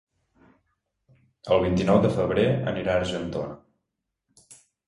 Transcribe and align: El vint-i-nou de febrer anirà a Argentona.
El 1.57 1.61
vint-i-nou 1.65 2.01
de 2.07 2.13
febrer 2.17 2.47
anirà 2.75 2.97
a 2.97 3.05
Argentona. 3.05 4.51